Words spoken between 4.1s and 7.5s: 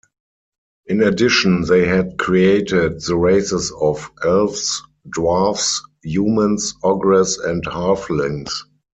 Elves, Dwarfs, Humans, Ogres